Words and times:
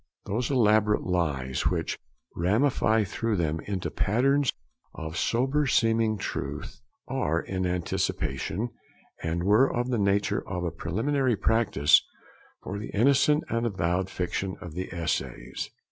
Those 0.25 0.49
elaborate 0.49 1.03
lies, 1.03 1.67
which 1.67 1.99
ramify 2.35 3.03
through 3.03 3.35
them 3.35 3.59
into 3.67 3.91
patterns 3.91 4.51
of 4.95 5.15
sober 5.15 5.67
seeming 5.67 6.17
truth, 6.17 6.81
are 7.07 7.39
in 7.39 7.67
anticipation, 7.67 8.71
and 9.21 9.43
were 9.43 9.71
of 9.71 9.89
the 9.91 9.99
nature 9.99 10.41
of 10.49 10.63
a 10.63 10.71
preliminary 10.71 11.35
practice 11.35 12.03
for 12.63 12.79
the 12.79 12.89
innocent 12.95 13.43
and 13.47 13.67
avowed 13.67 14.09
fiction 14.09 14.57
of 14.59 14.73
the 14.73 14.91
essays. 14.91 15.69